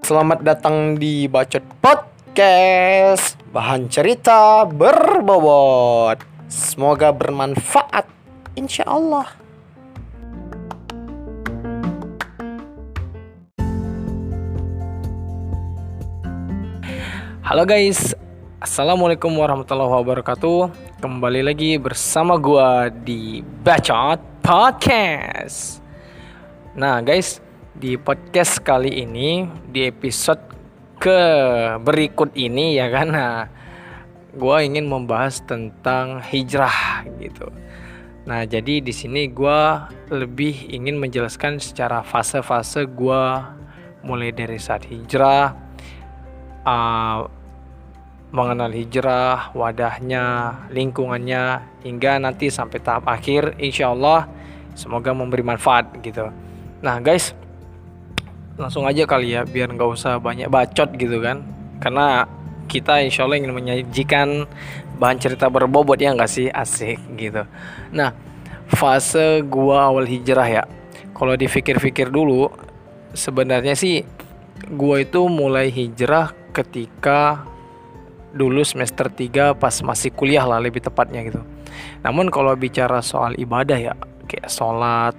[0.00, 3.36] Selamat datang di Bacot Podcast.
[3.52, 6.16] Bahan cerita berbobot.
[6.48, 8.08] Semoga bermanfaat
[8.56, 9.28] Insya Allah.
[17.44, 18.16] Halo guys
[18.64, 25.82] Assalamualaikum warahmatullahi wabarakatuh Kembali lagi bersama gua di Bacot Podcast.
[26.78, 27.42] Nah guys
[27.74, 30.38] Di podcast kali ini Di episode
[31.02, 31.18] ke
[31.82, 33.10] berikut ini ya kan?
[33.10, 33.50] Nah
[34.38, 37.50] Gua ingin membahas tentang hijrah gitu.
[38.22, 43.50] Nah jadi di sini gua lebih ingin menjelaskan secara fase-fase gua
[44.06, 45.50] mulai dari saat hijrah
[46.62, 47.41] uh,
[48.32, 54.24] mengenal hijrah, wadahnya, lingkungannya, hingga nanti sampai tahap akhir, insya Allah
[54.72, 56.32] semoga memberi manfaat gitu.
[56.80, 57.36] Nah guys,
[58.56, 61.44] langsung aja kali ya, biar nggak usah banyak bacot gitu kan,
[61.76, 62.24] karena
[62.72, 64.48] kita insya Allah ingin menyajikan
[64.96, 67.44] bahan cerita berbobot ya nggak sih asik gitu.
[67.92, 68.16] Nah
[68.64, 70.64] fase gua awal hijrah ya,
[71.12, 72.48] kalau dipikir-pikir dulu,
[73.12, 74.08] sebenarnya sih
[74.72, 77.44] gua itu mulai hijrah ketika
[78.32, 81.40] dulu semester 3 pas masih kuliah lah lebih tepatnya gitu.
[82.02, 83.94] Namun kalau bicara soal ibadah ya
[84.26, 85.14] kayak sholat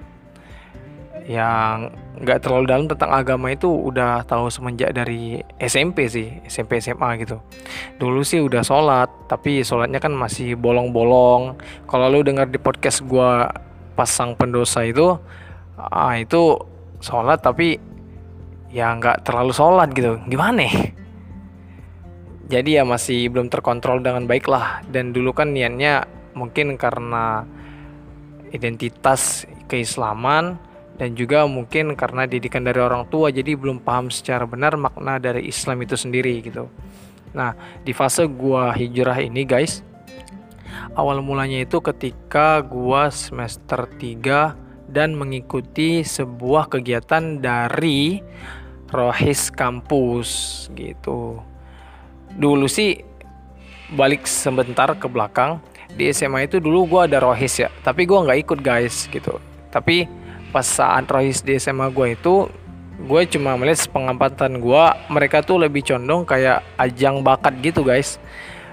[1.23, 1.87] yang
[2.19, 7.39] nggak terlalu dalam tentang agama itu udah tahu semenjak dari SMP sih SMP SMA gitu.
[7.97, 11.55] Dulu sih udah sholat tapi sholatnya kan masih bolong-bolong.
[11.87, 13.49] Kalau lu dengar di podcast gua
[13.95, 15.15] pasang pendosa itu
[15.77, 16.59] ah itu
[16.99, 17.77] sholat tapi
[18.73, 20.19] ya nggak terlalu sholat gitu.
[20.27, 20.67] Gimana
[22.47, 26.03] jadi ya masih belum terkontrol dengan baik lah dan dulu kan niatnya
[26.35, 27.47] mungkin karena
[28.51, 30.59] identitas keislaman
[30.99, 35.47] dan juga mungkin karena didikan dari orang tua jadi belum paham secara benar makna dari
[35.49, 36.69] Islam itu sendiri gitu.
[37.33, 39.81] Nah, di fase gua hijrah ini guys,
[40.93, 44.53] awal mulanya itu ketika gua semester 3
[44.85, 48.21] dan mengikuti sebuah kegiatan dari
[48.93, 51.41] Rohis kampus gitu
[52.37, 53.01] dulu sih
[53.93, 55.61] balik sebentar ke belakang.
[55.93, 59.37] Di SMA itu dulu gue ada rohis ya tapi gue nggak ikut guys gitu.
[59.69, 60.09] Tapi
[60.49, 62.49] pas saat rohis di SMA gue itu
[63.03, 68.17] gue cuma melihat pengamatan gue mereka tuh lebih condong kayak ajang bakat gitu guys.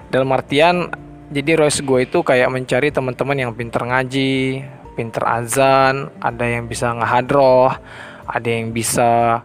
[0.09, 0.89] Dalam artian
[1.31, 6.91] jadi rohis gue itu kayak mencari teman-teman yang pinter ngaji pinter azan ada yang bisa
[6.91, 7.71] ngehadroh
[8.27, 9.39] ada yang bisa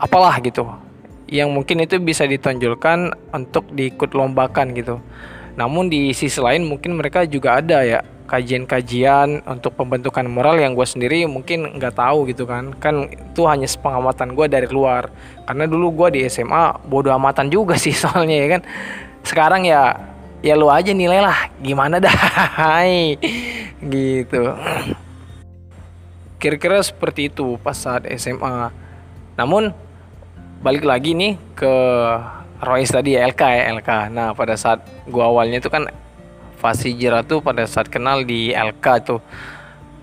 [0.00, 0.64] apalah gitu
[1.28, 4.96] yang mungkin itu bisa ditonjolkan untuk diikut lombakan gitu.
[5.60, 10.84] Namun di sisi lain mungkin mereka juga ada ya kajian-kajian untuk pembentukan moral yang gue
[10.84, 12.72] sendiri mungkin nggak tahu gitu kan.
[12.80, 15.12] Kan itu hanya sepengamatan gue dari luar.
[15.44, 18.62] Karena dulu gue di SMA bodoh amatan juga sih soalnya ya kan.
[19.20, 19.96] Sekarang ya
[20.40, 22.16] ya lu aja nilai lah gimana dah?
[23.78, 24.42] Gitu.
[26.38, 28.70] Kira-kira seperti itu pas saat SMA
[29.38, 29.70] namun
[30.58, 31.74] balik lagi nih ke
[32.58, 33.90] Royce tadi ya LK ya LK.
[34.10, 35.86] Nah pada saat gua awalnya itu kan
[36.58, 39.20] fase hijrah tuh pada saat kenal di LK tuh.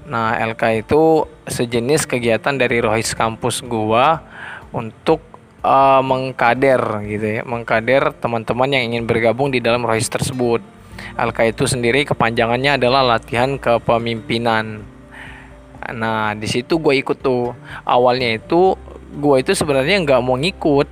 [0.07, 4.23] Nah LK itu sejenis kegiatan dari Rohis kampus gua
[4.71, 5.19] untuk
[5.65, 10.63] uh, mengkader gitu ya, mengkader teman-teman yang ingin bergabung di dalam Rohis tersebut.
[11.19, 14.83] LK itu sendiri kepanjangannya adalah latihan kepemimpinan.
[15.91, 18.79] Nah di situ gue ikut tuh awalnya itu
[19.15, 20.87] gue itu sebenarnya nggak mau ngikut.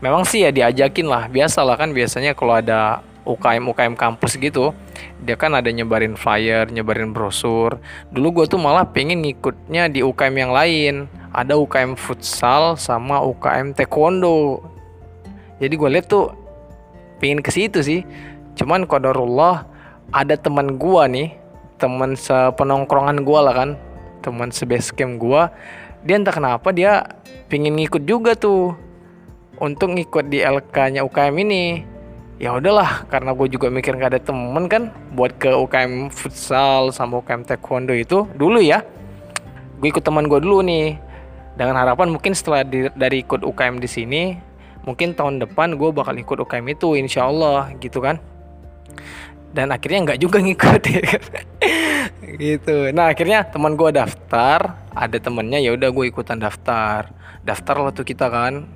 [0.00, 4.70] Memang sih ya diajakin lah biasa lah kan biasanya kalau ada UKM UKM kampus gitu
[5.18, 7.80] dia kan ada nyebarin flyer nyebarin brosur.
[8.12, 10.94] Dulu gue tuh malah pengen ngikutnya di UKM yang lain
[11.32, 14.62] ada UKM futsal sama UKM taekwondo.
[15.60, 16.32] Jadi gue lihat tuh
[17.18, 18.00] pengen ke situ sih.
[18.56, 19.68] Cuman kodarullah
[20.14, 21.28] ada teman gue nih
[21.76, 23.70] teman sepenongkrongan gue lah kan
[24.24, 25.42] teman sebasecamp gue
[26.06, 27.15] dia entah kenapa dia
[27.46, 28.74] pingin ngikut juga tuh.
[29.56, 31.64] Untuk ngikut di LK-nya UKM ini.
[32.36, 37.24] Ya udahlah karena gue juga mikir gak ada temen kan buat ke UKM futsal sama
[37.24, 38.84] UKM taekwondo itu dulu ya.
[39.80, 41.00] Gue ikut teman gue dulu nih.
[41.56, 44.22] Dengan harapan mungkin setelah di, dari ikut UKM di sini
[44.84, 48.20] mungkin tahun depan gue bakal ikut UKM itu insya Allah gitu kan.
[49.56, 51.22] Dan akhirnya nggak juga ngikut ya kan?
[52.36, 52.76] gitu.
[52.92, 57.08] Nah akhirnya teman gue daftar ada temennya ya udah gue ikutan daftar
[57.46, 58.66] daftar waktu kita kan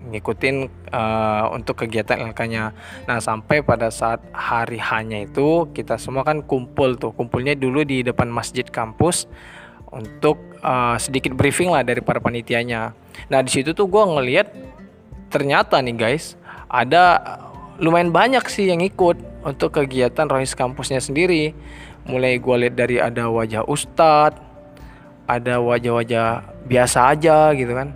[0.00, 0.56] ngikutin
[0.90, 2.72] uh, untuk kegiatan LK-nya.
[3.04, 7.12] Nah, sampai pada saat hari hanya itu kita semua kan kumpul tuh.
[7.12, 9.28] Kumpulnya dulu di depan masjid kampus
[9.90, 12.94] untuk uh, sedikit briefing lah dari para panitianya.
[13.28, 14.48] Nah di situ tuh gue ngeliat
[15.30, 16.38] ternyata nih guys
[16.70, 17.18] ada
[17.82, 21.52] lumayan banyak sih yang ikut untuk kegiatan Rohis kampusnya sendiri.
[22.06, 24.40] Mulai gue lihat dari ada wajah ustadz,
[25.28, 26.26] ada wajah-wajah
[26.64, 27.92] biasa aja gitu kan,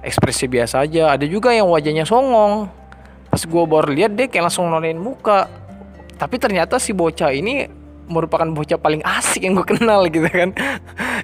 [0.00, 1.14] ekspresi biasa aja.
[1.14, 2.68] Ada juga yang wajahnya songong.
[3.30, 5.46] Pas gue baru lihat deh kayak langsung nonain muka.
[6.18, 7.64] Tapi ternyata si bocah ini
[8.10, 10.50] merupakan bocah paling asik yang gue kenal gitu kan.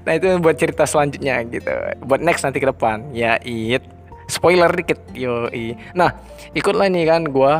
[0.07, 1.73] Nah itu buat cerita selanjutnya gitu.
[2.07, 3.11] Buat next nanti ke depan.
[3.11, 3.83] Ya it.
[4.31, 5.51] Spoiler dikit yo
[5.95, 6.15] nah
[6.51, 7.53] ikutlah nih kan gue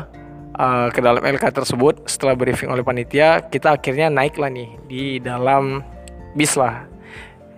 [0.55, 2.07] uh, ke dalam LK tersebut.
[2.07, 5.83] Setelah briefing oleh panitia kita akhirnya naik lah nih di dalam
[6.39, 6.87] bis lah.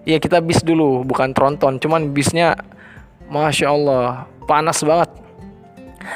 [0.09, 1.77] Ya kita bis dulu bukan tronton.
[1.77, 2.57] Cuman bisnya
[3.29, 5.11] masya Allah panas banget.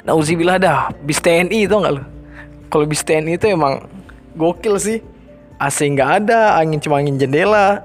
[0.02, 2.04] Nah uzibillah dah bis TNI itu enggak lo
[2.72, 3.84] kalau bis TNI itu emang
[4.32, 5.04] gokil sih.
[5.60, 7.84] AC nggak ada angin cuma angin jendela.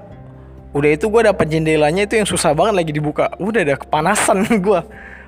[0.72, 3.28] Udah itu gue dapat jendelanya itu yang susah banget lagi dibuka.
[3.36, 4.80] Udah ada kepanasan gue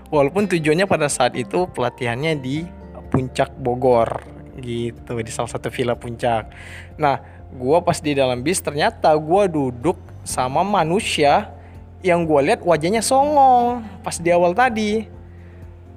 [0.09, 2.65] walaupun tujuannya pada saat itu pelatihannya di
[3.13, 4.25] puncak Bogor
[4.59, 6.49] gitu di salah satu villa puncak.
[6.97, 7.21] Nah
[7.53, 11.53] gue pas di dalam bis ternyata gue duduk sama manusia
[12.01, 15.09] yang gue lihat wajahnya songong pas di awal tadi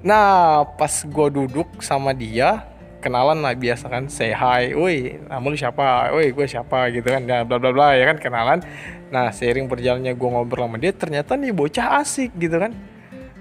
[0.04, 2.74] nah pas gue duduk sama dia
[3.04, 7.20] kenalan lah biasa kan say hi, woi nama lu siapa, woi gue siapa gitu kan,
[7.28, 8.64] ya bla bla bla ya kan kenalan.
[9.12, 12.72] Nah seiring berjalannya gue ngobrol sama dia, ternyata nih bocah asik gitu kan.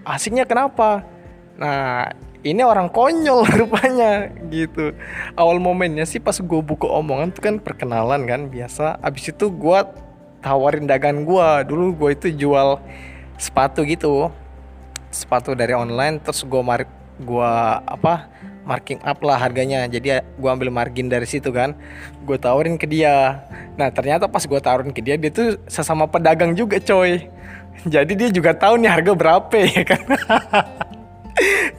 [0.03, 1.07] Asiknya kenapa?
[1.55, 2.11] Nah
[2.43, 4.91] ini orang konyol rupanya gitu.
[5.39, 8.99] Awal momennya sih pas gue buka omongan tuh kan perkenalan kan biasa.
[8.99, 9.79] Abis itu gue
[10.43, 11.49] tawarin dagang gue.
[11.65, 12.83] Dulu gue itu jual
[13.39, 14.29] sepatu gitu,
[15.09, 16.19] sepatu dari online.
[16.19, 16.91] Terus gue marik
[17.23, 17.53] gue
[17.87, 18.27] apa
[18.67, 19.87] marking up lah harganya.
[19.87, 21.73] Jadi gue ambil margin dari situ kan.
[22.27, 23.47] Gue tawarin ke dia.
[23.79, 27.31] Nah ternyata pas gue tawarin ke dia dia tuh sesama pedagang juga coy.
[27.87, 30.03] Jadi dia juga tahu nih harga berapa ya kan?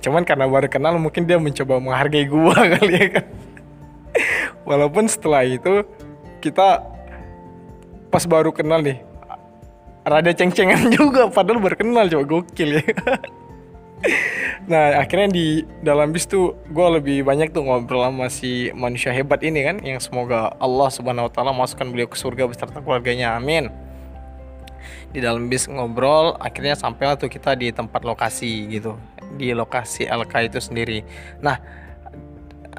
[0.02, 3.26] Cuman karena baru kenal mungkin dia mencoba menghargai gue kali ya kan?
[4.64, 5.84] Walaupun setelah itu
[6.44, 6.93] kita
[8.14, 9.02] pas baru kenal nih
[10.06, 12.84] rada ceng-cengan juga padahal baru kenal coba gokil ya.
[14.64, 15.46] Nah akhirnya di
[15.84, 20.00] dalam bis tuh gue lebih banyak tuh ngobrol sama si manusia hebat ini kan yang
[20.00, 23.68] semoga Allah subhanahu wa taala masukkan beliau ke surga beserta keluarganya amin.
[25.12, 28.96] Di dalam bis ngobrol akhirnya sampailah tuh kita di tempat lokasi gitu
[29.36, 30.98] di lokasi LK itu sendiri.
[31.44, 31.60] Nah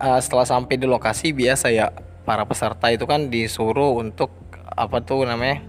[0.02, 1.94] uh, setelah sampai di lokasi biasa ya
[2.26, 4.34] para peserta itu kan disuruh untuk
[4.76, 5.64] apa tuh namanya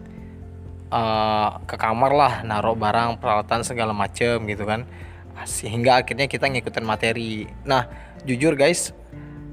[0.90, 4.84] uh, ke kamar lah naruh barang peralatan segala macem gitu kan.
[5.46, 7.46] Sehingga akhirnya kita ngikutin materi.
[7.62, 7.86] Nah
[8.26, 8.90] jujur guys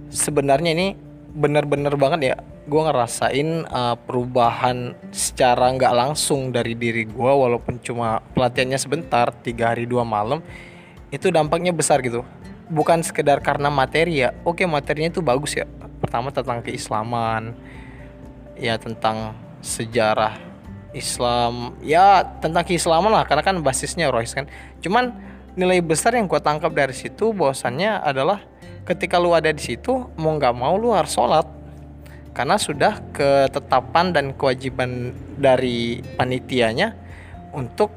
[0.09, 0.97] sebenarnya ini
[1.33, 2.35] bener-bener banget ya.
[2.63, 9.75] Gue ngerasain uh, perubahan secara nggak langsung dari diri gue walaupun cuma pelatihannya sebentar tiga
[9.75, 10.39] hari dua malam
[11.11, 12.23] itu dampaknya besar gitu.
[12.71, 14.31] Bukan sekedar karena materi ya.
[14.47, 15.67] Oke materinya itu bagus ya.
[15.99, 17.51] Pertama tentang keislaman
[18.56, 20.36] ya tentang sejarah
[20.92, 21.74] Islam.
[21.81, 24.45] Ya tentang keislaman lah karena kan basisnya rohis kan.
[24.83, 25.15] Cuman
[25.56, 28.44] nilai besar yang gue tangkap dari situ bahwasannya adalah
[28.83, 31.48] ketika lu ada di situ mau nggak mau lu harus sholat.
[32.33, 36.98] Karena sudah ketetapan dan kewajiban dari panitianya
[37.54, 37.94] untuk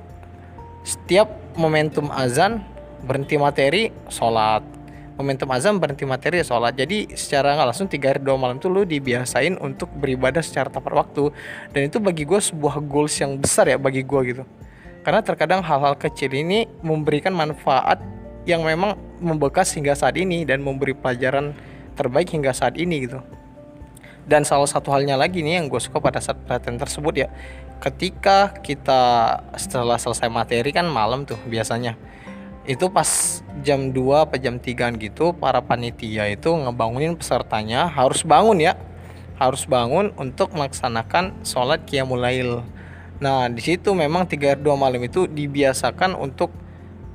[0.85, 2.61] setiap momentum azan
[3.01, 4.76] berhenti materi sholat
[5.17, 8.85] momentum azan berhenti materi sholat jadi secara nggak langsung tiga hari dua malam itu lu
[8.85, 11.33] dibiasain untuk beribadah secara tepat waktu
[11.73, 14.45] dan itu bagi gue sebuah goals yang besar ya bagi gue gitu
[15.07, 18.03] karena terkadang hal-hal kecil ini memberikan manfaat
[18.47, 21.55] yang memang membekas hingga saat ini dan memberi pelajaran
[21.99, 23.23] terbaik hingga saat ini gitu.
[24.27, 27.29] Dan salah satu halnya lagi nih yang gue suka pada saat pelatihan tersebut ya,
[27.79, 29.03] ketika kita
[29.55, 31.95] setelah selesai materi kan malam tuh biasanya.
[32.67, 38.59] Itu pas jam 2 atau jam 3 gitu para panitia itu ngebangunin pesertanya harus bangun
[38.59, 38.75] ya.
[39.39, 42.25] Harus bangun untuk melaksanakan sholat qiyamul
[43.17, 46.53] Nah, di situ memang tiga dua malam itu dibiasakan untuk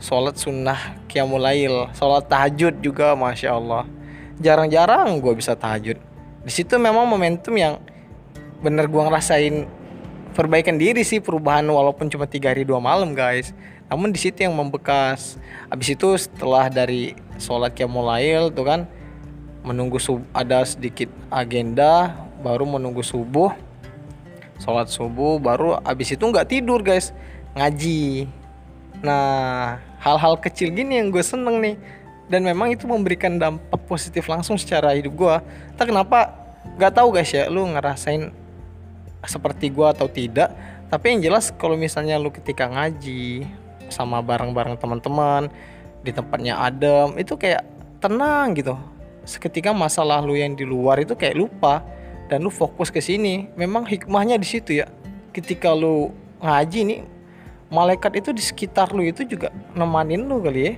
[0.02, 3.86] sholat sunnah qiyamulail, sholat tahajud juga, masya Allah.
[4.42, 6.02] Jarang-jarang gue bisa tahajud.
[6.42, 7.78] Di situ memang momentum yang
[8.66, 9.70] bener gue ngerasain
[10.34, 13.54] perbaikan diri sih perubahan walaupun cuma tiga hari dua malam guys.
[13.92, 15.36] Namun di situ yang membekas.
[15.68, 18.88] Habis itu setelah dari sholat qiyamulail tuh kan
[19.62, 23.54] menunggu sub ada sedikit agenda baru menunggu subuh
[24.58, 27.12] sholat subuh baru abis itu nggak tidur guys
[27.58, 28.30] ngaji.
[29.02, 31.76] Nah hal-hal kecil gini yang gue seneng nih.
[32.32, 35.36] Dan memang itu memberikan dampak positif langsung secara hidup gue.
[35.76, 36.32] Tak kenapa
[36.80, 38.32] nggak tahu guys ya lu ngerasain
[39.28, 40.56] seperti gue atau tidak.
[40.88, 43.44] Tapi yang jelas kalau misalnya lu ketika ngaji
[43.94, 45.52] sama bareng-bareng teman-teman
[46.02, 47.62] di tempatnya adem itu kayak
[48.02, 48.74] tenang gitu.
[49.22, 51.86] Seketika masalah lu yang di luar itu kayak lupa
[52.26, 53.52] dan lu fokus ke sini.
[53.54, 54.90] Memang hikmahnya di situ ya.
[55.36, 56.10] Ketika lu
[56.42, 57.00] ngaji nih
[57.70, 60.74] malaikat itu di sekitar lu itu juga nemanin lu kali ya.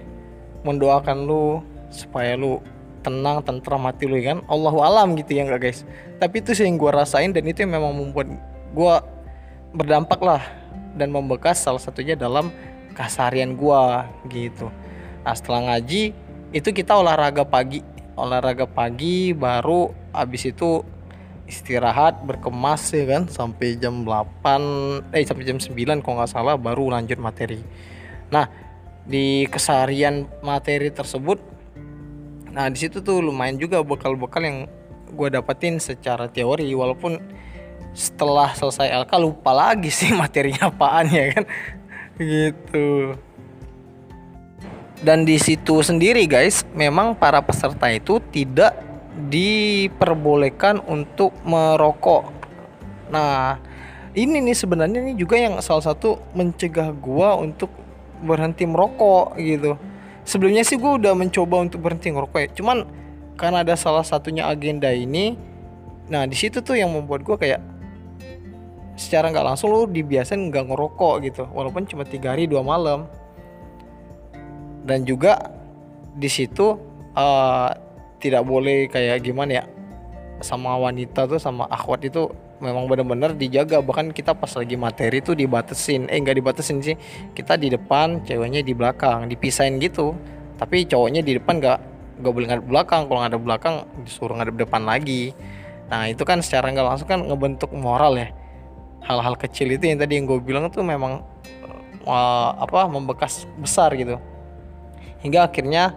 [0.68, 2.60] Mendoakan lu supaya lu
[3.00, 4.44] tenang tentram mati lu kan.
[4.52, 5.88] Allahu alam gitu ya enggak guys?
[6.20, 8.28] Tapi itu sih yang gue rasain dan itu yang memang membuat
[8.76, 8.96] gue
[9.74, 10.44] berdampak lah
[10.96, 12.54] dan membekas salah satunya dalam
[12.94, 14.70] kasarian gua gitu.
[15.26, 16.14] Nah setelah ngaji
[16.54, 17.82] itu kita olahraga pagi,
[18.14, 20.86] olahraga pagi baru abis itu
[21.44, 26.94] istirahat berkemas ya kan sampai jam 8 eh sampai jam 9 kalau nggak salah baru
[26.94, 27.60] lanjut materi.
[28.32, 28.48] Nah
[29.04, 31.42] di kesarian materi tersebut,
[32.56, 34.60] nah di situ tuh lumayan juga bekal-bekal yang
[35.14, 37.20] gue dapetin secara teori walaupun
[37.94, 41.46] setelah selesai LK lupa lagi sih materinya apaan ya kan
[42.18, 43.18] gitu.
[45.04, 48.72] Dan di situ sendiri guys memang para peserta itu tidak
[49.28, 52.32] diperbolehkan untuk merokok.
[53.12, 53.60] Nah
[54.16, 57.68] ini nih sebenarnya nih juga yang salah satu mencegah gua untuk
[58.24, 59.76] berhenti merokok gitu.
[60.24, 62.50] Sebelumnya sih gua udah mencoba untuk berhenti ngerokok ya.
[62.56, 62.88] Cuman
[63.36, 65.36] karena ada salah satunya agenda ini
[66.04, 67.73] nah di situ tuh yang membuat gua kayak
[68.94, 71.44] secara nggak langsung lu dibiasain nggak ngerokok gitu.
[71.50, 73.10] Walaupun cuma tiga hari dua malam.
[74.84, 75.40] Dan juga
[76.14, 76.76] di situ
[77.16, 77.70] uh,
[78.20, 79.66] tidak boleh kayak gimana ya
[80.44, 83.80] sama wanita tuh sama akhwat itu memang benar-benar dijaga.
[83.82, 86.12] Bahkan kita pas lagi materi tuh dibatesin.
[86.12, 86.96] Eh nggak dibatesin sih.
[87.34, 90.14] Kita di depan ceweknya di belakang dipisahin gitu.
[90.60, 91.80] Tapi cowoknya di depan nggak
[92.22, 93.02] nggak boleh ngadep belakang.
[93.10, 95.34] Kalau ngadep belakang disuruh ngadep depan lagi.
[95.90, 98.43] Nah itu kan secara nggak langsung kan ngebentuk moral ya
[99.04, 101.24] hal-hal kecil itu yang tadi yang gue bilang tuh memang
[102.08, 104.20] uh, apa membekas besar gitu.
[105.24, 105.96] Hingga akhirnya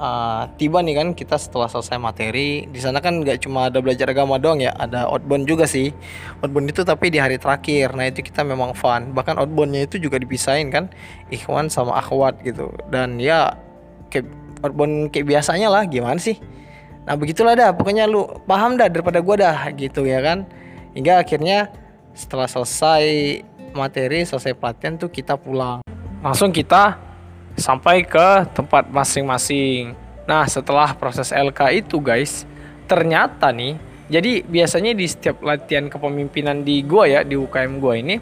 [0.00, 4.08] uh, tiba nih kan kita setelah selesai materi di sana kan nggak cuma ada belajar
[4.08, 5.92] agama doang ya ada outbound juga sih.
[6.40, 7.92] Outbound itu tapi di hari terakhir.
[7.92, 9.12] Nah itu kita memang fun.
[9.12, 10.88] Bahkan outboundnya itu juga dipisahin kan
[11.28, 12.72] ikhwan sama akhwat gitu.
[12.88, 13.56] Dan ya
[14.08, 14.28] kayak
[14.64, 16.40] outbound kayak biasanya lah gimana sih?
[17.04, 17.72] Nah begitulah dah.
[17.72, 20.44] Pokoknya lu paham dah daripada gua dah gitu ya kan.
[20.92, 21.72] Hingga akhirnya
[22.18, 23.06] setelah selesai
[23.70, 25.78] materi selesai pelatihan tuh kita pulang.
[26.18, 26.98] Langsung kita
[27.54, 29.94] sampai ke tempat masing-masing.
[30.26, 32.42] Nah setelah proses LK itu guys
[32.90, 33.78] ternyata nih
[34.10, 38.18] jadi biasanya di setiap latihan kepemimpinan di gua ya di UKM gua ini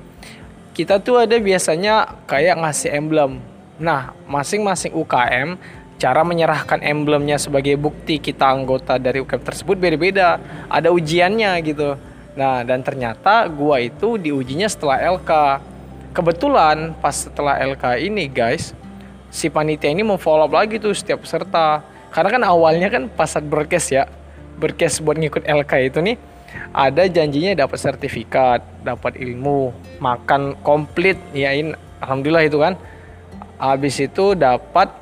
[0.77, 3.41] kita tuh ada biasanya kayak ngasih emblem.
[3.81, 5.57] Nah masing-masing UKM
[5.97, 10.37] cara menyerahkan emblemnya sebagai bukti kita anggota dari UKM tersebut beda-beda.
[10.69, 11.97] Ada ujiannya gitu
[12.37, 15.33] Nah, dan ternyata gua itu diujinya setelah LK.
[16.13, 18.77] Kebetulan pas setelah LK ini, guys,
[19.33, 21.81] si panitia ini mau follow up lagi tuh setiap peserta.
[22.13, 24.05] Karena kan awalnya kan pas saat broadcast ya,
[24.61, 26.17] broadcast buat ngikut LK itu nih
[26.73, 32.77] ada janjinya dapat sertifikat, dapat ilmu, makan komplit, yain alhamdulillah itu kan.
[33.57, 34.93] Habis itu dapat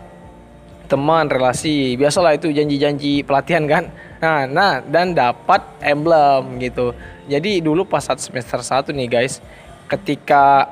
[0.95, 1.99] teman relasi.
[1.99, 3.85] Biasalah itu janji-janji pelatihan kan.
[4.23, 6.95] Nah nah dan dapat emblem gitu.
[7.27, 9.43] Jadi dulu pas saat semester 1 nih guys
[9.91, 10.71] ketika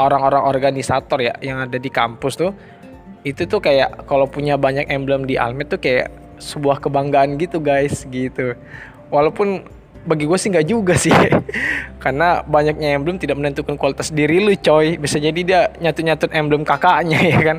[0.00, 2.56] orang-orang organisator ya yang ada di kampus tuh
[3.20, 6.08] itu tuh kayak kalau punya banyak emblem di Almet tuh kayak
[6.40, 8.56] sebuah kebanggaan gitu guys gitu.
[9.12, 9.60] Walaupun
[10.08, 11.12] bagi gue sih nggak juga sih.
[12.02, 14.96] Karena banyaknya emblem tidak menentukan kualitas diri lu coy.
[14.96, 17.58] Bisa jadi dia nyatut-nyatut emblem kakaknya ya kan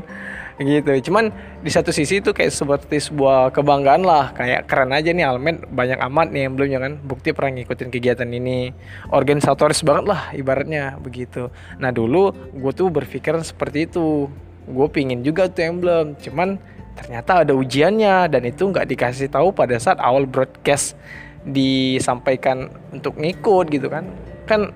[0.62, 1.12] gitu.
[1.12, 4.32] Cuman di satu sisi itu kayak seperti sebuah kebanggaan lah.
[4.38, 6.94] Kayak keren aja nih Almen banyak amat nih yang belumnya kan?
[7.01, 8.72] Bukti pernah ngikutin kegiatan ini.
[9.10, 11.50] Organisatoris banget lah ibaratnya begitu.
[11.82, 14.30] Nah dulu gue tuh berpikir seperti itu.
[14.70, 16.62] Gue pingin juga tuh emblem cuman
[16.96, 20.94] ternyata ada ujiannya dan itu nggak dikasih tahu pada saat awal broadcast
[21.41, 24.06] disampaikan untuk ngikut gitu kan.
[24.46, 24.72] Kan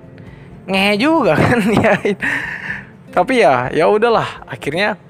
[0.66, 1.94] ngehe juga kan ya.
[3.14, 4.44] Tapi ya ya udahlah.
[4.44, 5.05] Akhirnya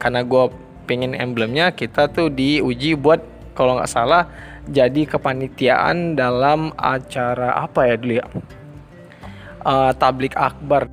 [0.00, 0.48] karena gue
[0.88, 3.20] pengen emblemnya kita tuh diuji buat
[3.52, 4.26] kalau nggak salah
[4.66, 8.26] jadi kepanitiaan dalam acara apa ya dulu ya?
[9.60, 10.88] Uh, tablik akbar.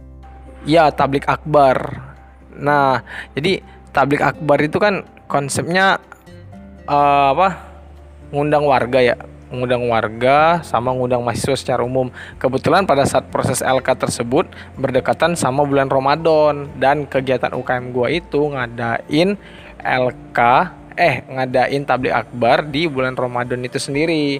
[0.67, 2.03] Ya tablik akbar.
[2.51, 3.63] Nah jadi
[3.95, 6.03] tablik akbar itu kan konsepnya
[6.89, 7.49] uh, apa
[8.35, 9.15] ngundang warga ya
[9.47, 12.11] mengundang warga sama mengundang mahasiswa secara umum.
[12.39, 18.41] Kebetulan pada saat proses LK tersebut berdekatan sama bulan Ramadan dan kegiatan UKM gua itu
[18.51, 19.39] ngadain
[19.83, 20.39] LK
[20.97, 24.39] eh ngadain tablik akbar di bulan Ramadan itu sendiri.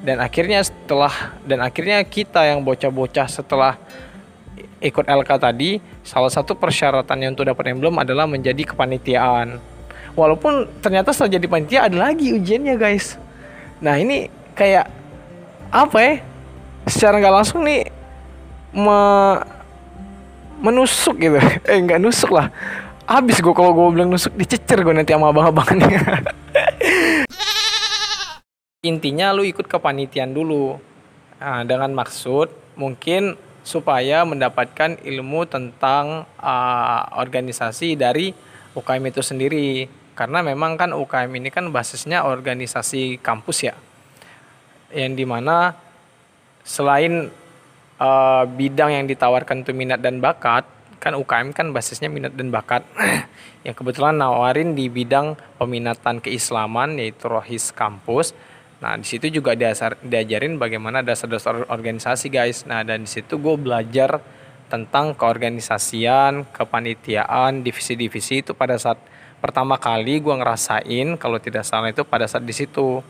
[0.00, 3.76] Dan akhirnya setelah dan akhirnya kita yang bocah-bocah setelah
[4.80, 9.60] ikut LK tadi salah satu persyaratannya untuk dapat emblem adalah menjadi kepanitiaan
[10.16, 13.20] walaupun ternyata setelah jadi panitia ada lagi ujiannya guys
[13.80, 14.86] nah ini kayak
[15.72, 16.14] apa ya?
[16.86, 17.88] Secara nggak langsung nih
[18.76, 19.00] me
[20.60, 21.40] menusuk gitu.
[21.70, 22.52] Eh nggak nusuk lah.
[23.10, 25.98] Habis gue kalau gue bilang nusuk dicecer gue nanti sama abang-abangannya.
[28.90, 30.78] Intinya lu ikut kepanitiaan dulu.
[31.40, 38.32] Nah, dengan maksud mungkin supaya mendapatkan ilmu tentang uh, organisasi dari
[38.72, 43.74] UKM itu sendiri karena memang kan UKM ini kan basisnya organisasi kampus ya.
[44.90, 45.74] Yang di mana
[46.66, 47.30] selain
[48.00, 50.66] uh, bidang yang ditawarkan itu minat dan bakat
[51.00, 52.84] kan UKM kan basisnya minat dan bakat.
[53.66, 58.36] Yang kebetulan nawarin di bidang peminatan keislaman yaitu rohis kampus.
[58.80, 62.64] Nah, di situ juga diasar, diajarin bagaimana dasar-dasar organisasi, guys.
[62.64, 64.20] Nah, dan di situ gue belajar
[64.72, 68.96] tentang keorganisasian, kepanitiaan, divisi-divisi itu pada saat
[69.40, 73.00] pertama kali gue ngerasain kalau tidak salah itu pada saat di situ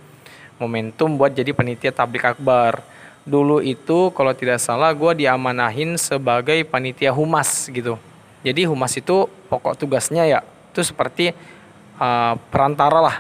[0.56, 2.80] momentum buat jadi panitia tablik akbar.
[3.26, 8.00] Dulu itu kalau tidak salah gue diamanahin sebagai panitia humas gitu.
[8.40, 10.40] Jadi humas itu pokok tugasnya ya
[10.72, 11.36] itu seperti
[12.00, 13.16] uh, perantara lah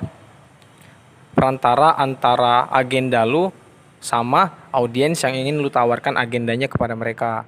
[1.34, 3.52] perantara antara agenda lu
[4.00, 7.44] sama audiens yang ingin lu tawarkan agendanya kepada mereka.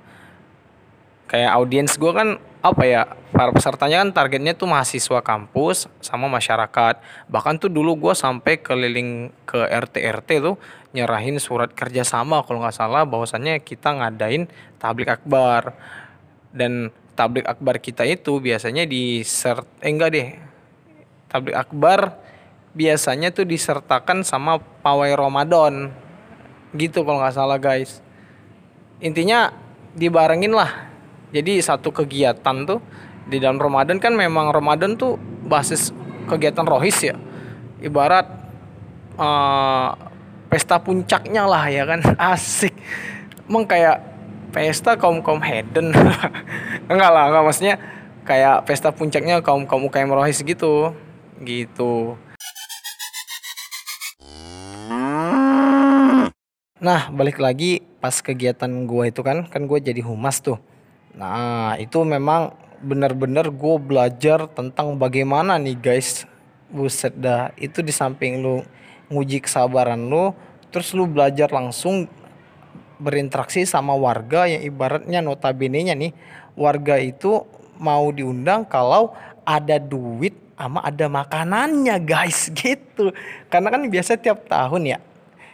[1.33, 2.29] Kayak audiens gue kan
[2.63, 3.03] apa ya
[3.35, 7.03] para pesertanya kan targetnya tuh mahasiswa kampus sama masyarakat.
[7.27, 10.55] Bahkan tuh dulu gue sampai keliling ke RT RT tuh
[10.95, 14.47] nyerahin surat kerjasama kalau nggak salah bahwasannya kita ngadain
[14.79, 15.75] tablik akbar.
[16.55, 20.29] Dan tablik akbar kita itu biasanya di sert eh enggak deh
[21.27, 22.15] tablik akbar
[22.79, 25.91] biasanya tuh disertakan sama pawai Ramadan.
[26.79, 27.99] Gitu kalau nggak salah guys.
[29.03, 29.51] Intinya
[29.99, 30.92] dibarengin lah
[31.33, 32.85] jadi satu kegiatan tuh
[33.25, 35.17] di dalam Ramadan kan memang Ramadan tuh
[35.49, 35.91] basis
[36.29, 37.17] kegiatan rohis ya.
[37.81, 38.29] Ibarat
[39.17, 39.97] uh,
[40.53, 42.05] pesta puncaknya lah ya kan.
[42.37, 42.77] Asik.
[43.49, 44.05] Emang kayak
[44.53, 45.97] pesta kaum kaum hedon
[46.93, 47.45] enggak lah enggak.
[47.49, 47.75] Maksudnya
[48.29, 50.93] kayak pesta puncaknya kaum kaum UKM rohis gitu.
[51.41, 52.15] Gitu.
[56.83, 60.59] Nah, balik lagi pas kegiatan gue itu kan, kan gue jadi humas tuh.
[61.13, 66.25] Nah, itu memang benar-benar gue belajar tentang bagaimana nih guys.
[66.73, 68.65] Buset dah, itu di samping lu
[69.13, 70.33] nguji kesabaran lu,
[70.73, 72.09] terus lu belajar langsung
[72.97, 76.17] berinteraksi sama warga yang ibaratnya notabene-nya nih,
[76.57, 77.45] warga itu
[77.77, 79.13] mau diundang kalau
[79.45, 83.13] ada duit sama ada makanannya guys gitu.
[83.53, 84.99] Karena kan biasa tiap tahun ya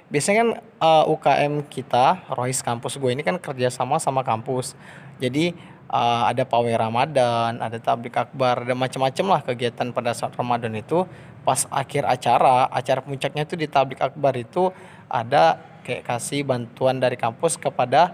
[0.08, 4.72] biasanya kan uh, eh, UKM kita Rohis kampus gue ini kan kerjasama sama kampus
[5.18, 5.54] jadi
[5.90, 11.04] uh, ada pawai Ramadan ada tablik akbar ada macam-macam lah kegiatan pada saat Ramadan itu.
[11.42, 14.68] Pas akhir acara acara puncaknya itu di tablik akbar itu
[15.08, 18.12] ada kayak kasih bantuan dari kampus kepada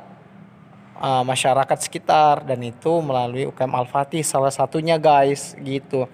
[1.02, 2.46] uh, masyarakat sekitar.
[2.46, 6.06] Dan itu melalui UKM Al-Fatih salah satunya guys gitu.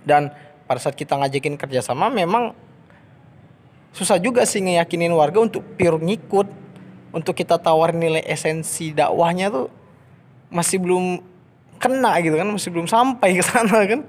[0.00, 0.32] Dan
[0.64, 2.56] pada saat kita ngajakin kerjasama memang
[3.92, 6.58] susah juga sih ngeyakinin warga untuk pure ngikut.
[7.10, 9.79] Untuk kita tawar nilai esensi dakwahnya tuh
[10.50, 11.22] masih belum
[11.80, 14.04] kena gitu kan masih belum sampai ke sana kan.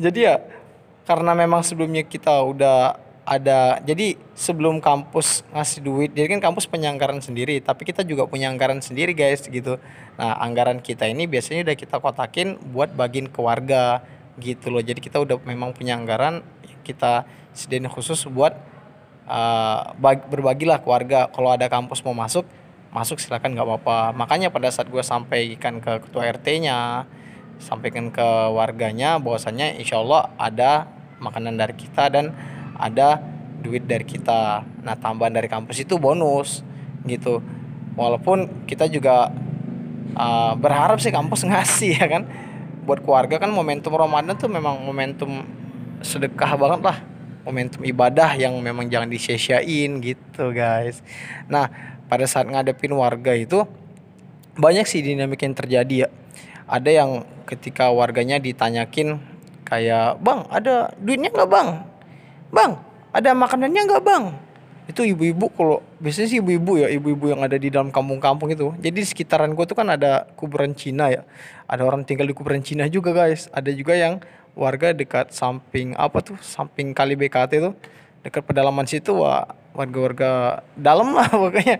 [0.00, 0.42] Jadi ya
[1.06, 6.88] karena memang sebelumnya kita udah ada jadi sebelum kampus ngasih duit jadi kan kampus punya
[6.88, 9.76] anggaran sendiri tapi kita juga punya anggaran sendiri guys gitu.
[10.16, 14.00] Nah anggaran kita ini biasanya udah kita kotakin buat bagiin ke warga
[14.40, 14.80] gitu loh.
[14.80, 16.40] Jadi kita udah memang punya anggaran
[16.82, 18.56] kita sediain khusus buat
[19.28, 19.92] uh,
[20.32, 22.48] berbagilah keluarga kalau ada kampus mau masuk
[22.92, 24.16] masuk silakan nggak apa-apa.
[24.16, 27.04] Makanya pada saat gue sampaikan ke ketua RT-nya
[27.58, 30.86] sampaikan ke warganya bahwasannya insya Allah ada
[31.18, 32.30] makanan dari kita dan
[32.78, 33.18] ada
[33.58, 34.62] duit dari kita.
[34.86, 36.62] Nah tambahan dari kampus itu bonus
[37.04, 37.42] gitu.
[37.98, 39.34] Walaupun kita juga
[40.14, 42.22] uh, berharap sih kampus ngasih ya kan?
[42.86, 45.42] Buat keluarga kan momentum Ramadan tuh memang momentum
[46.00, 46.98] sedekah banget lah.
[47.42, 51.02] Momentum ibadah yang memang jangan disia-siain gitu guys.
[51.50, 53.68] Nah pada saat ngadepin warga itu
[54.58, 56.08] banyak sih dinamika yang terjadi ya.
[56.68, 57.10] Ada yang
[57.48, 59.20] ketika warganya ditanyakin
[59.64, 61.68] kayak bang ada duitnya nggak bang?
[62.50, 62.72] Bang
[63.14, 64.24] ada makanannya nggak bang?
[64.88, 68.72] Itu ibu-ibu kalau biasanya sih ibu-ibu ya ibu-ibu yang ada di dalam kampung-kampung itu.
[68.80, 71.22] Jadi di sekitaran gue tuh kan ada kuburan Cina ya.
[71.68, 73.52] Ada orang tinggal di kuburan Cina juga guys.
[73.52, 74.24] Ada juga yang
[74.58, 77.78] warga dekat samping apa tuh samping kali BKT tuh
[78.26, 79.46] dekat pedalaman situ wah
[79.78, 81.78] warga-warga dalam lah pokoknya.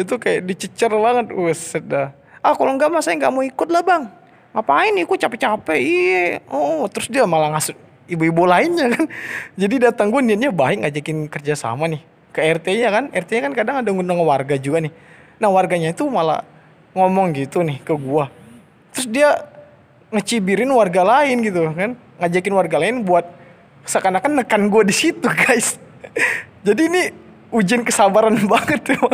[0.00, 2.16] Itu kayak dicecer banget wes dah.
[2.40, 4.08] Ah kalau enggak mas saya nggak mau ikut lah bang.
[4.56, 5.18] Ngapain ikut?
[5.20, 6.40] Capek-capek iya.
[6.48, 7.76] Oh terus dia malah ngasut
[8.08, 9.04] ibu-ibu lainnya kan.
[9.60, 12.00] Jadi datang gue niatnya baik ngajakin kerja sama nih.
[12.32, 13.04] Ke RT-nya kan.
[13.12, 14.92] RT-nya kan kadang ada ngundang warga juga nih.
[15.36, 16.40] Nah warganya itu malah
[16.96, 18.32] ngomong gitu nih ke gua.
[18.96, 19.28] Terus dia
[20.08, 21.92] ngecibirin warga lain gitu kan.
[22.18, 23.38] Ngajakin warga lain buat
[23.88, 25.80] seakan-akan nekan gue di situ guys
[26.66, 27.02] jadi ini
[27.54, 29.08] ujian kesabaran banget tuh.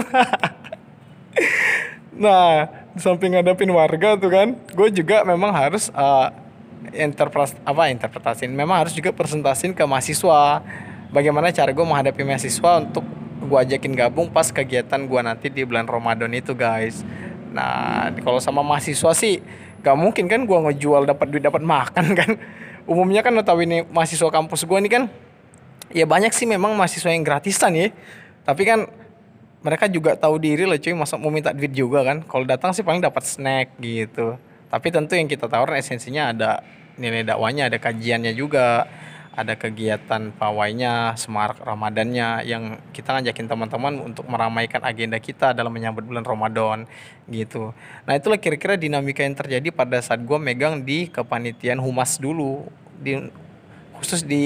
[2.14, 6.30] Nah di samping ngadapin warga tuh kan gue juga memang harus uh,
[6.94, 10.62] interpretasi apa interpretasiin memang harus juga presentasin ke mahasiswa.
[11.14, 13.07] Bagaimana cara gue menghadapi mahasiswa untuk
[13.44, 17.02] gue ajakin gabung pas kegiatan gue nanti di bulan Ramadan itu guys.
[17.54, 19.38] Nah kalau sama mahasiswa sih
[19.85, 22.30] gak mungkin kan gue ngejual dapat duit dapat makan kan?
[22.85, 25.11] Umumnya kan ini mahasiswa kampus gue ini kan
[25.94, 27.88] ya banyak sih memang mahasiswa yang gratisan ya.
[28.42, 28.90] Tapi kan
[29.64, 30.92] mereka juga tahu diri loh cuy.
[30.92, 32.26] Masa mau minta duit juga kan?
[32.26, 34.37] Kalau datang sih paling dapat snack gitu.
[34.68, 36.61] Tapi tentu yang kita tawarin esensinya ada
[36.98, 38.90] nilai dakwanya ada kajiannya juga
[39.35, 46.07] ada kegiatan pawainya, semarak Ramadannya yang kita ngajakin teman-teman untuk meramaikan agenda kita dalam menyambut
[46.07, 46.87] bulan Ramadan
[47.26, 47.74] gitu.
[48.07, 52.62] Nah itulah kira-kira dinamika yang terjadi pada saat gue megang di kepanitiaan humas dulu
[53.02, 53.26] di
[54.05, 54.45] khusus di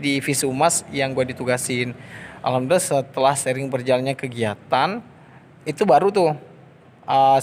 [0.00, 1.92] di visi humas yang gue ditugasin.
[2.40, 5.04] Alhamdulillah setelah sering berjalannya kegiatan
[5.68, 6.32] itu baru tuh
[7.04, 7.38] uh,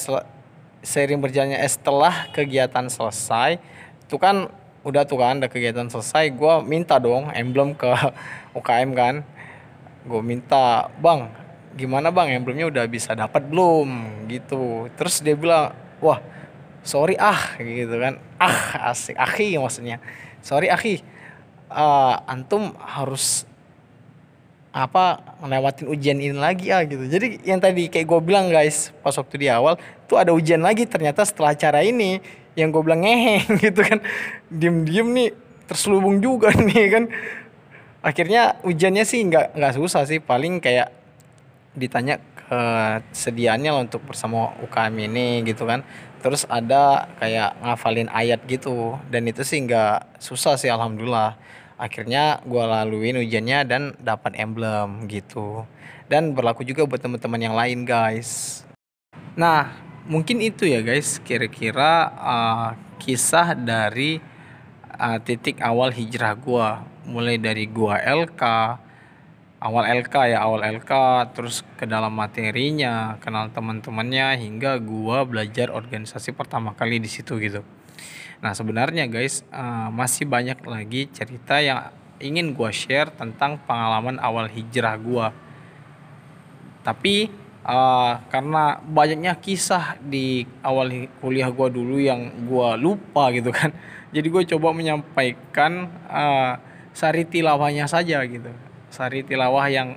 [0.81, 3.61] sering berjalannya eh, setelah kegiatan selesai
[4.01, 4.49] itu kan
[4.81, 7.93] udah tuh kan ada kegiatan selesai gue minta dong emblem ke
[8.57, 9.15] UKM kan.
[10.01, 11.29] Gue minta bang
[11.77, 12.41] gimana bang?
[12.41, 14.25] Emblemnya udah bisa dapat belum?
[14.25, 14.89] Gitu.
[14.97, 16.17] Terus dia bilang wah
[16.81, 18.17] sorry ah gitu kan.
[18.41, 20.01] Ah asik akhi maksudnya.
[20.41, 21.10] Sorry akhi
[21.71, 23.47] uh, antum harus
[24.71, 27.03] apa ngelewatin ujian ini lagi ah gitu.
[27.03, 29.75] Jadi yang tadi kayak gue bilang guys pas waktu di awal
[30.07, 32.23] tuh ada ujian lagi ternyata setelah acara ini
[32.55, 33.99] yang gue bilang ngeheng gitu kan.
[34.47, 35.29] Diem-diem nih
[35.67, 37.03] terselubung juga nih kan.
[37.99, 40.89] Akhirnya ujiannya sih nggak nggak susah sih paling kayak
[41.75, 42.19] ditanya
[42.51, 45.83] kesediaannya lah untuk bersama UKM ini gitu kan.
[46.23, 51.35] Terus ada kayak ngafalin ayat gitu dan itu sih nggak susah sih alhamdulillah
[51.81, 55.65] akhirnya gue laluin ujiannya dan dapat emblem gitu.
[56.05, 58.61] Dan berlaku juga buat teman-teman yang lain guys.
[59.33, 59.73] Nah
[60.05, 62.69] mungkin itu ya guys kira-kira uh,
[63.01, 64.21] kisah dari
[65.01, 66.85] uh, titik awal hijrah gua.
[67.09, 68.43] Mulai dari gua LK
[69.61, 70.91] awal LK ya awal LK
[71.37, 77.61] terus ke dalam materinya kenal teman-temannya hingga gua belajar organisasi pertama kali di situ gitu
[78.41, 84.49] nah sebenarnya guys uh, masih banyak lagi cerita yang ingin gua share tentang pengalaman awal
[84.49, 85.33] hijrah gua.
[86.81, 87.29] Tapi
[87.65, 93.69] uh, karena banyaknya kisah di awal kuliah gue dulu yang gue lupa gitu kan
[94.15, 96.57] jadi gue coba menyampaikan uh,
[96.91, 98.51] sari tilawahnya saja gitu.
[98.91, 99.95] Sari tilawah yang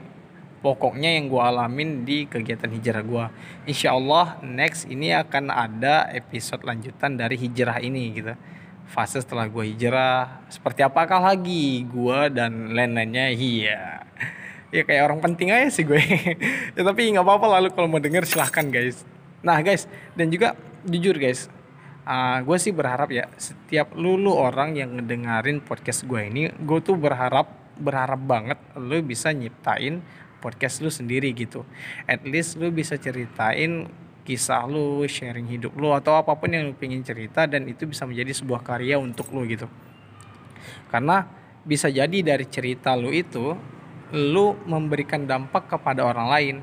[0.64, 3.24] pokoknya yang gue alamin di kegiatan hijrah gue
[3.68, 8.32] insya Allah next ini akan ada episode lanjutan dari hijrah ini gitu.
[8.88, 13.28] Fase setelah gue hijrah seperti apakah lagi gue dan lain-lainnya?
[13.36, 14.08] Iya.
[14.72, 16.00] Ya kayak orang penting aja sih gue.
[16.76, 19.04] Ya tapi nggak apa-apa lalu kalau mau denger silahkan guys.
[19.44, 19.84] Nah guys
[20.16, 20.56] dan juga
[20.88, 21.52] jujur guys
[22.08, 26.96] uh, gue sih berharap ya setiap lulu orang yang ngedengerin podcast gue ini gue tuh
[26.96, 30.04] berharap berharap banget lu bisa nyiptain
[30.44, 31.64] podcast lu sendiri gitu.
[32.04, 33.88] At least lu bisa ceritain
[34.24, 38.04] kisah lu sharing hidup lu atau apa pun yang lu pengen cerita dan itu bisa
[38.04, 39.64] menjadi sebuah karya untuk lu gitu.
[40.92, 41.24] Karena
[41.64, 43.56] bisa jadi dari cerita lu itu
[44.12, 46.56] lu memberikan dampak kepada orang lain.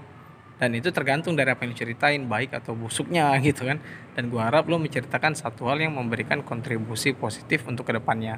[0.61, 3.81] Dan itu tergantung dari apa yang diceritain baik atau busuknya gitu kan.
[4.13, 8.37] Dan gua harap lu menceritakan satu hal yang memberikan kontribusi positif untuk ke depannya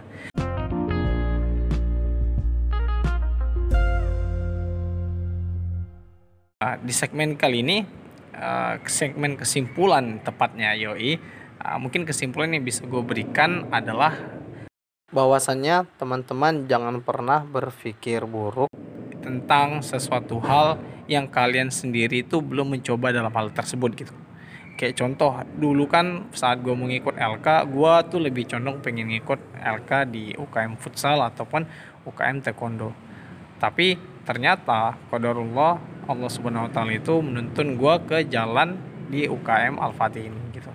[6.64, 7.78] uh, di segmen kali ini
[8.40, 11.20] uh, segmen kesimpulan tepatnya yoi.
[11.60, 14.16] Uh, mungkin kesimpulan yang bisa gue berikan adalah
[15.14, 18.72] bahwasannya teman-teman jangan pernah berpikir buruk
[19.22, 24.16] tentang sesuatu hal yang kalian sendiri itu belum mencoba dalam hal tersebut gitu.
[24.74, 29.40] Kayak contoh dulu kan saat gue mau ngikut LK gue tuh lebih condong pengen ngikut
[29.62, 31.64] LK di UKM futsal ataupun
[32.10, 32.92] UKM taekwondo.
[33.62, 38.76] Tapi ternyata qadarullah Allah subhanahu wa ta'ala itu menuntun gue ke jalan
[39.08, 40.72] di UKM Al-Fatih ini gitu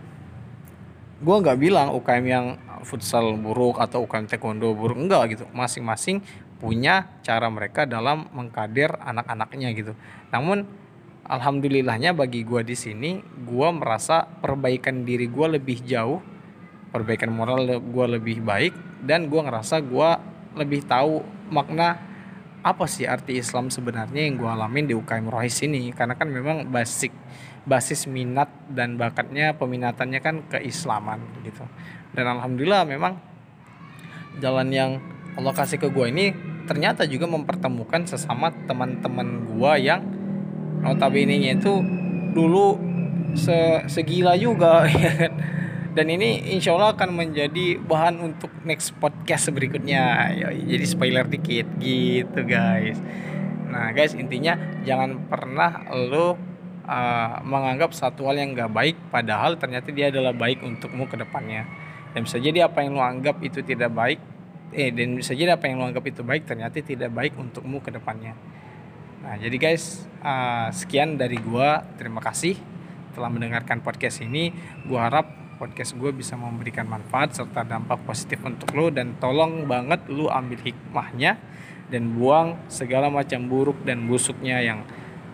[1.19, 2.47] gue nggak bilang UKM yang
[2.87, 6.23] futsal buruk atau UKM taekwondo buruk enggak gitu masing-masing
[6.59, 9.93] punya cara mereka dalam mengkader anak-anaknya gitu.
[10.35, 10.67] Namun
[11.29, 16.19] alhamdulillahnya bagi gue di sini gue merasa perbaikan diri gue lebih jauh
[16.89, 18.73] perbaikan moral gue lebih baik
[19.05, 20.11] dan gue ngerasa gue
[20.57, 21.21] lebih tahu
[21.53, 22.01] makna
[22.63, 25.95] apa sih arti Islam sebenarnya yang gue alamin di UKM Rohis ini?
[25.95, 27.15] Karena kan memang basic
[27.69, 31.63] basis minat dan bakatnya peminatannya kan keislaman gitu.
[32.17, 33.21] Dan alhamdulillah memang
[34.41, 34.91] jalan yang
[35.39, 36.27] Allah kasih ke gue ini
[36.67, 40.05] ternyata juga mempertemukan sesama teman-teman gue yang
[40.85, 41.81] notabene nya itu
[42.37, 42.77] dulu
[43.35, 45.33] se segila juga ya kan
[45.99, 50.31] dan ini insya Allah akan menjadi bahan untuk next podcast berikutnya.
[50.55, 53.03] Jadi spoiler dikit gitu guys.
[53.67, 54.55] Nah guys intinya
[54.87, 56.39] jangan pernah lo
[56.87, 61.67] uh, menganggap satu hal yang gak baik padahal ternyata dia adalah baik untukmu ke depannya.
[62.15, 64.23] Dan bisa jadi apa yang lo anggap itu tidak baik
[64.71, 67.91] eh dan bisa jadi apa yang lo anggap itu baik ternyata tidak baik untukmu ke
[67.91, 68.39] depannya.
[69.27, 71.83] Nah jadi guys uh, sekian dari gua.
[71.99, 72.55] Terima kasih
[73.19, 74.55] telah mendengarkan podcast ini.
[74.87, 80.07] Gua harap podcast gue bisa memberikan manfaat serta dampak positif untuk lo dan tolong banget
[80.07, 81.37] lo ambil hikmahnya
[81.91, 84.87] dan buang segala macam buruk dan busuknya yang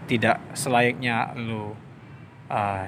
[0.09, 1.77] tidak selayaknya lo
[2.49, 2.87] uh,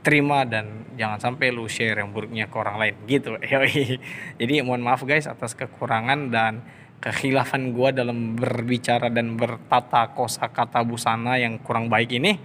[0.00, 3.36] terima dan jangan sampai lu share yang buruknya ke orang lain gitu.
[4.40, 6.64] Jadi mohon maaf guys atas kekurangan dan
[6.98, 12.40] kekhilafan gue dalam berbicara dan bertata kosa kata busana yang kurang baik ini.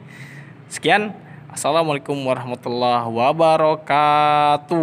[0.67, 1.13] Sekian
[1.53, 4.81] Assalamualaikum warahmatullahi wabarakatuh.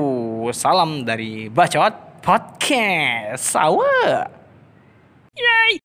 [0.55, 3.59] Salam dari Bacot Podcast.
[3.59, 4.31] Sawa.
[5.35, 5.83] Yay.